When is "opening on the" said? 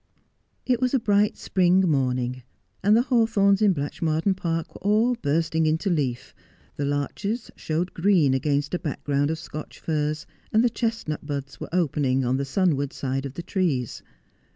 11.71-12.45